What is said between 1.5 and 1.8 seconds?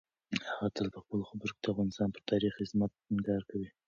کې د